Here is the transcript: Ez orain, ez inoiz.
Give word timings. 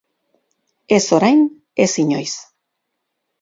Ez 0.97 1.05
orain, 1.17 1.43
ez 1.87 1.91
inoiz. 2.05 2.35